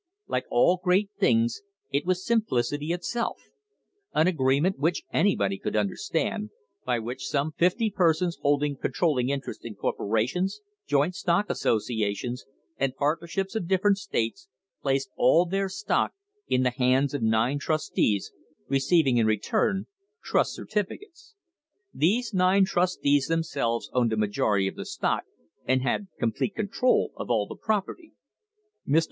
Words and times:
* 0.17 0.27
Like 0.27 0.45
all 0.49 0.81
great 0.83 1.11
things, 1.19 1.61
it 1.91 2.07
was 2.07 2.25
simplicity 2.25 2.91
itself 2.91 3.37
an 4.15 4.25
agreement 4.25 4.79
which 4.79 5.03
anybody 5.13 5.59
could 5.59 5.75
understand, 5.75 6.49
by 6.83 6.97
which 6.97 7.27
some 7.27 7.51
fifty 7.51 7.91
persons 7.91 8.39
holding 8.41 8.75
controlling 8.75 9.29
interests 9.29 9.63
in 9.63 9.75
corporations, 9.75 10.61
joint 10.87 11.13
stock 11.13 11.51
associations, 11.51 12.45
and 12.77 12.95
partnerships 12.95 13.53
of 13.53 13.67
dif 13.67 13.81
ferent 13.81 13.97
states, 13.97 14.47
placed 14.81 15.11
all 15.17 15.45
their 15.45 15.69
stock 15.69 16.13
in 16.47 16.63
the 16.63 16.71
hands 16.71 17.13
of 17.13 17.21
nine 17.21 17.59
trus 17.59 17.87
tees, 17.87 18.31
receiving 18.67 19.17
in 19.17 19.27
return 19.27 19.85
trust 20.23 20.55
certificates. 20.55 21.35
These 21.93 22.33
nine 22.33 22.65
trustees 22.65 23.27
themselves 23.27 23.91
owned 23.93 24.11
a 24.13 24.17
majority 24.17 24.67
of 24.67 24.73
the 24.73 24.85
stock 24.87 25.25
and 25.65 25.83
had 25.83 26.07
complete 26.17 26.55
control 26.55 27.11
of 27.17 27.29
all 27.29 27.45
the 27.45 27.55
property. 27.55 28.13
Mr. 28.87 28.99